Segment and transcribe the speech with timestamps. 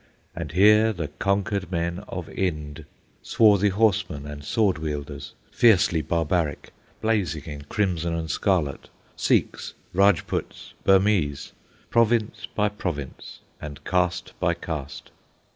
[0.35, 2.85] And here the conquered men of Ind,
[3.21, 11.51] swarthy horsemen and sword wielders, fiercely barbaric, blazing in crimson and scarlet, Sikhs, Rajputs, Burmese,
[11.91, 15.11] province by province, and caste by caste.